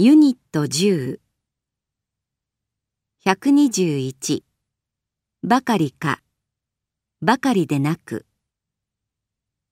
[0.00, 1.18] ユニット10
[3.26, 4.44] 121
[5.42, 6.20] ばかりか。
[7.20, 8.24] ばかりでなく。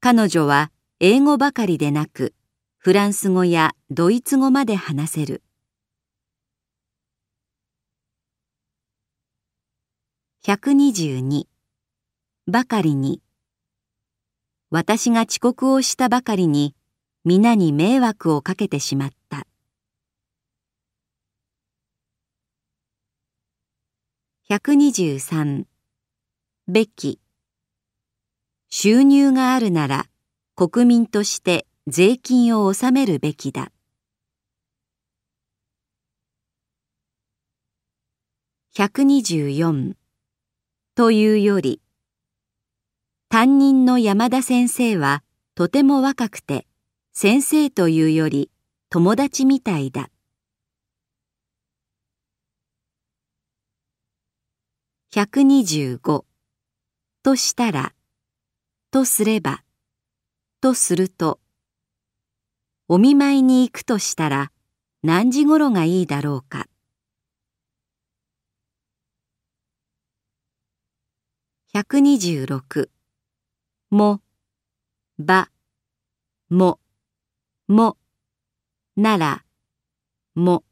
[0.01, 2.35] 彼女は英語ばかりでなく
[2.77, 5.45] フランス語やドイツ語まで話せる。
[10.45, 11.47] 122
[12.49, 13.23] ばかりに。
[14.71, 16.75] 私が遅刻をしたばかりに
[17.25, 19.47] 皆に迷惑をかけてしまった。
[24.49, 25.65] 123
[26.69, 27.19] べき。
[28.69, 30.07] 収入があるなら
[30.55, 33.73] 国民として税金を納めるべきだ。
[38.77, 39.95] 124
[40.95, 41.83] というより
[43.29, 45.25] 担任の山田先生は
[45.57, 46.69] とても若くて
[47.13, 48.53] 先生というより
[48.91, 50.09] 友達みたいだ。
[55.17, 56.27] 125
[57.23, 57.95] としたら
[58.91, 59.63] とすれば
[60.61, 61.41] とすると
[62.87, 64.53] お見舞いに行くとしたら
[65.03, 66.67] 何時頃がいいだろうか。
[71.75, 72.91] 126
[73.89, 74.21] も
[75.19, 75.49] ば
[76.51, 76.79] も
[77.69, 77.97] も
[78.99, 79.45] なら
[80.35, 80.63] も。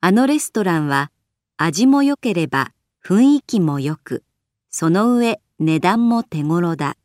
[0.00, 1.10] あのレストランは
[1.58, 2.72] 味も良ければ
[3.06, 4.24] 雰囲気も良く、
[4.70, 6.96] その上値段も手頃だ。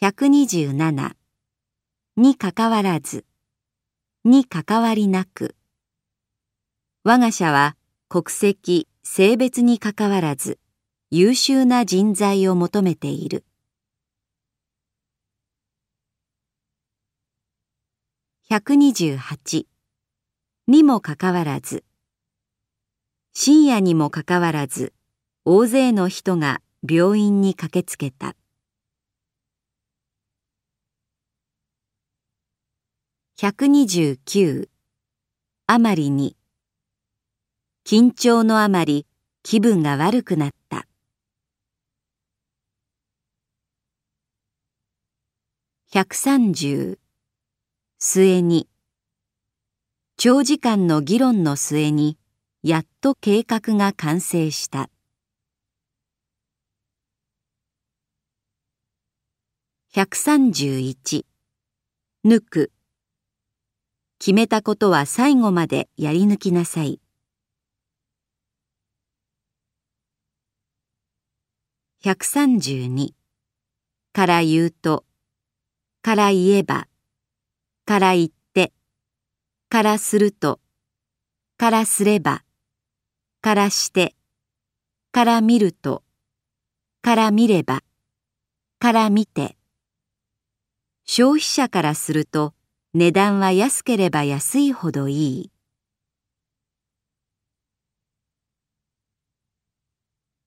[0.00, 1.12] 127
[2.16, 3.26] にかかわらず、
[4.24, 5.56] にかかわりなく。
[7.02, 7.76] 我が社は
[8.08, 10.58] 国籍、性別にかかわらず、
[11.10, 13.44] 優秀な人材を求めている。
[18.48, 19.73] 128
[20.66, 21.84] にもかかわらず。
[23.34, 24.94] 深夜にもかかわらず
[25.44, 28.34] 大勢の人が病院に駆けつけた。
[33.36, 34.70] 129
[35.66, 36.34] あまりに。
[37.84, 39.06] 緊張のあまり
[39.42, 40.86] 気分が悪くなった。
[45.92, 46.98] 130
[47.98, 48.66] 末に。
[50.16, 52.16] 長時間の議論の末に
[52.62, 54.88] やっと計画が完成した。
[59.92, 61.24] 131
[62.24, 62.72] 抜く。
[64.20, 67.00] 決めたことは最後までやり抜きなさい。
[72.04, 73.10] 132
[74.12, 75.04] から言うと
[76.02, 76.86] から言えば
[77.84, 78.43] から言って
[79.74, 80.60] からすると、
[81.58, 82.44] からすれば、
[83.40, 84.14] からして、
[85.10, 86.04] から見ると、
[87.02, 87.82] から見れば、
[88.78, 89.56] から見て。
[91.04, 92.54] 消費者からすると
[92.92, 95.50] 値段は安ければ安いほどいい。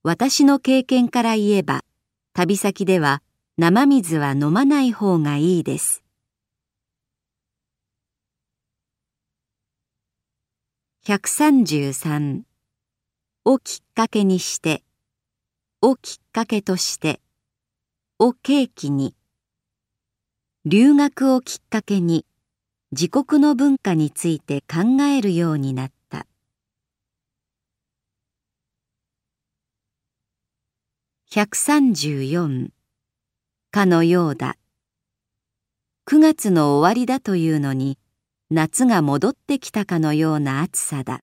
[0.04, 1.82] 私の経験から言えば、
[2.32, 3.22] 旅先では
[3.58, 6.07] 生水は飲まない方がいいです。
[11.08, 12.42] 133
[13.46, 14.84] をきっかけにして
[15.82, 17.22] をきっかけとして
[18.20, 19.16] を契機に
[20.66, 22.26] 留学をきっかけに
[22.92, 26.28] 自国の文化について考えるようになった。
[31.32, 32.68] 134
[33.72, 34.58] かのようだ。
[36.06, 37.98] 9月の終わりだというのに
[38.50, 41.20] 夏が戻ってきたかのような暑さだ。